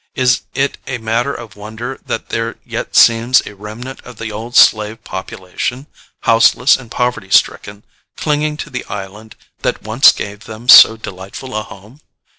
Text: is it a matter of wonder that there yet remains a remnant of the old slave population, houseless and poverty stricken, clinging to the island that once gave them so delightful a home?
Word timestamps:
is 0.15 0.41
it 0.55 0.79
a 0.87 0.97
matter 0.97 1.31
of 1.31 1.55
wonder 1.55 1.99
that 2.07 2.29
there 2.29 2.55
yet 2.65 2.97
remains 3.07 3.43
a 3.45 3.53
remnant 3.53 4.01
of 4.01 4.17
the 4.17 4.31
old 4.31 4.55
slave 4.55 5.03
population, 5.03 5.85
houseless 6.21 6.75
and 6.75 6.89
poverty 6.89 7.29
stricken, 7.29 7.83
clinging 8.17 8.57
to 8.57 8.71
the 8.71 8.83
island 8.85 9.35
that 9.61 9.83
once 9.83 10.11
gave 10.11 10.45
them 10.45 10.67
so 10.67 10.97
delightful 10.97 11.55
a 11.55 11.61
home? 11.61 12.01